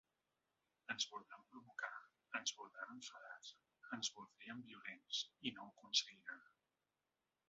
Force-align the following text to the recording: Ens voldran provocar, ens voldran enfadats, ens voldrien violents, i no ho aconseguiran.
Ens 0.93 1.03
voldran 1.09 1.43
provocar, 1.49 1.91
ens 2.39 2.55
voldran 2.61 2.93
enfadats, 2.95 3.51
ens 3.99 4.11
voldrien 4.15 4.63
violents, 4.71 5.21
i 5.51 5.53
no 5.59 5.67
ho 5.69 5.71
aconseguiran. 5.75 6.43